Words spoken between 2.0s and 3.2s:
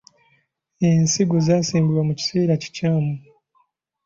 mu kiseera kikyamu.